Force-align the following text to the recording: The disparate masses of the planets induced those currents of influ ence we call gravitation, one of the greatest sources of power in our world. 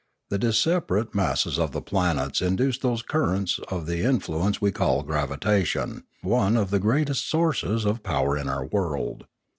The 0.29 0.39
disparate 0.39 1.13
masses 1.13 1.59
of 1.59 1.73
the 1.73 1.79
planets 1.83 2.41
induced 2.41 2.81
those 2.81 3.03
currents 3.03 3.59
of 3.67 3.85
influ 3.85 4.47
ence 4.47 4.59
we 4.59 4.71
call 4.71 5.03
gravitation, 5.03 6.05
one 6.23 6.57
of 6.57 6.71
the 6.71 6.79
greatest 6.79 7.29
sources 7.29 7.85
of 7.85 8.01
power 8.01 8.35
in 8.35 8.49
our 8.49 8.65
world. 8.65 9.27